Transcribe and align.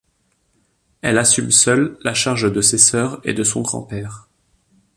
Elle 1.03 1.19
assume 1.19 1.51
seule 1.51 1.95
la 2.01 2.15
charge 2.15 2.51
de 2.51 2.59
ses 2.61 2.79
sœurs 2.79 3.21
et 3.23 3.35
de 3.35 3.43
son 3.43 3.61
grand-père. 3.61 4.27